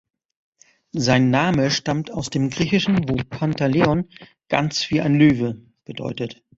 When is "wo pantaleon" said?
3.07-4.09